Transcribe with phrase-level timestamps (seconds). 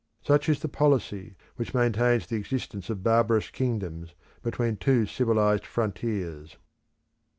[0.23, 6.57] Such is the policy which maintains the existence of barbarous kingdoms between two civilised frontiers.